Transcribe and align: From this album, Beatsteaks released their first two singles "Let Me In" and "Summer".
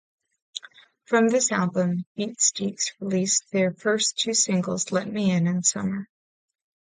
From 1.05 1.27
this 1.27 1.51
album, 1.51 2.05
Beatsteaks 2.17 2.89
released 2.99 3.51
their 3.51 3.71
first 3.71 4.17
two 4.17 4.33
singles 4.33 4.91
"Let 4.91 5.05
Me 5.07 5.29
In" 5.29 5.45
and 5.45 5.63
"Summer". 5.63 6.09